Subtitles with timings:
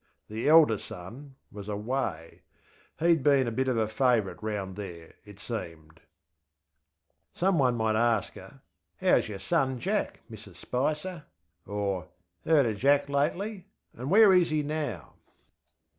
[0.29, 2.39] The elder son was ŌĆÖawayŌĆÖ.
[2.97, 6.01] He had been a bit of a favourite round there, it seemed.
[7.35, 8.61] Some one might ask her,
[9.03, 11.25] ŌĆśHowŌĆÖs your son Jack, Mrs Spicer?
[11.67, 12.07] ŌĆÖ or,
[12.47, 13.67] ŌĆśHeard of Jack lately?
[13.93, 15.13] and where is he now?